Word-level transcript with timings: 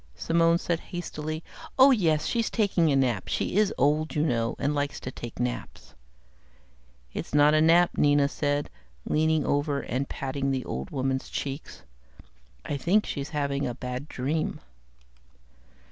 Simone 0.15 0.57
said 0.57 0.79
hastily, 0.79 1.43
"Oh 1.77 1.91
yes, 1.91 2.25
she's 2.25 2.49
taking 2.49 2.91
a 2.91 2.95
nap. 2.95 3.27
She 3.27 3.55
is 3.57 3.71
old, 3.77 4.15
you 4.15 4.23
know, 4.23 4.55
and 4.57 4.73
likes 4.73 4.99
to 4.99 5.11
take 5.11 5.39
naps." 5.39 5.93
"That's 7.13 7.35
not 7.35 7.53
a 7.53 7.61
nap," 7.61 7.91
Nina 7.99 8.27
said, 8.27 8.71
leaning 9.05 9.45
over 9.45 9.81
and 9.81 10.09
patting 10.09 10.49
the 10.49 10.65
old 10.65 10.89
woman's 10.89 11.29
cheek, 11.29 11.67
"I 12.65 12.77
think 12.77 13.05
she's 13.05 13.29
having 13.29 13.67
a 13.67 13.75
bad 13.75 14.07
dream." 14.07 14.59